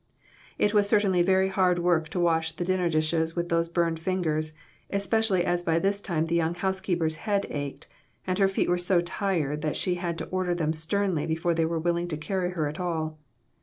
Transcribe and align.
It 0.57 0.73
was 0.73 0.89
certainly 0.89 1.21
very 1.21 1.49
hard 1.49 1.77
work 1.77 2.09
to 2.09 2.19
wash 2.19 2.53
the 2.53 2.65
dinner 2.65 2.89
dishes 2.89 3.35
with 3.35 3.49
those 3.49 3.69
burned 3.69 3.99
fingers; 3.99 4.51
espe 4.91 5.19
cially 5.19 5.43
as 5.43 5.61
by 5.61 5.77
this 5.77 6.01
time 6.01 6.25
the 6.25 6.33
young 6.33 6.55
housekeeper's 6.55 7.17
head 7.17 7.45
ached, 7.51 7.85
and 8.25 8.39
her 8.39 8.47
feet 8.47 8.67
were 8.67 8.79
so 8.79 9.01
tired 9.01 9.63
she 9.75 9.93
had 10.01 10.17
to 10.17 10.25
order 10.29 10.55
them 10.55 10.73
sternly 10.73 11.27
before 11.27 11.53
they 11.53 11.65
were 11.65 11.77
willing 11.77 12.07
to 12.07 12.17
carry 12.17 12.49
her 12.53 12.67
at 12.67 12.79
all. 12.79 13.19